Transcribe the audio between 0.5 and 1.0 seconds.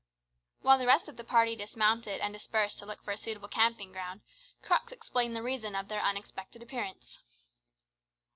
While the